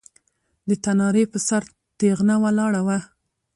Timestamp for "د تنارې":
0.67-1.23